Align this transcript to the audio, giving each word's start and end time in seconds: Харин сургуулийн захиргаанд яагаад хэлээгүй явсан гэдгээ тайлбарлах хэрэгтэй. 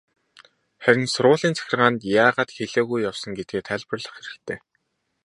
Харин 0.83 1.07
сургуулийн 1.13 1.55
захиргаанд 1.57 1.99
яагаад 2.23 2.49
хэлээгүй 2.55 2.99
явсан 3.09 3.31
гэдгээ 3.35 3.61
тайлбарлах 3.67 4.13
хэрэгтэй. 4.15 4.59